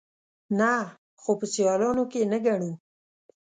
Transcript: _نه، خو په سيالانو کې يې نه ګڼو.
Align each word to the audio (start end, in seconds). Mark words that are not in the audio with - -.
_نه، 0.57 0.73
خو 1.21 1.31
په 1.39 1.45
سيالانو 1.53 2.03
کې 2.11 2.17
يې 2.21 2.27
نه 2.33 2.39
ګڼو. 2.45 2.71